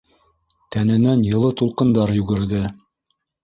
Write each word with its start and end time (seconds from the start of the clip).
Тәненән 0.75 1.21
йылы 1.29 1.53
тулҡындар 1.63 2.17
йүгерҙе. 2.19 2.67